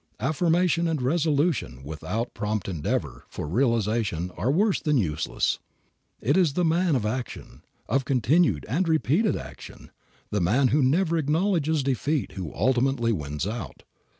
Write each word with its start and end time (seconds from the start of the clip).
Affirmation 0.19 0.87
and 0.87 0.99
resolution 0.99 1.83
without 1.83 2.33
prompt 2.33 2.67
endeavor 2.67 3.23
for 3.29 3.47
realization 3.47 4.31
are 4.31 4.49
worse 4.49 4.81
than 4.81 4.97
useless. 4.97 5.59
It 6.19 6.35
is 6.35 6.53
the 6.53 6.65
man 6.65 6.95
of 6.95 7.05
action, 7.05 7.61
of 7.87 8.03
continued 8.03 8.65
and 8.67 8.89
repeated 8.89 9.35
action, 9.35 9.91
the 10.31 10.41
man 10.41 10.69
who 10.69 10.81
never 10.81 11.19
acknowledges 11.19 11.83
defeat 11.83 12.31
who 12.31 12.51
ultimately 12.51 13.11
wins 13.11 13.45
out. 13.45 13.83